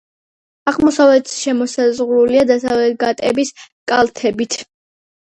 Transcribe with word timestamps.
აღმოსავლეთით 0.69 1.33
შემოსაზღვრულია 1.41 2.45
დასავლეთ 2.51 2.95
გატების 3.03 3.51
კალთებით. 3.93 4.57